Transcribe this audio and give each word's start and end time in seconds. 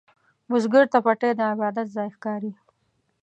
بزګر 0.49 0.85
ته 0.91 0.97
پټی 1.05 1.31
د 1.35 1.41
عبادت 1.51 1.87
ځای 1.95 2.09
ښکاري 2.15 2.51